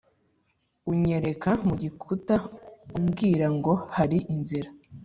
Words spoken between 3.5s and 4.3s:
ngo hari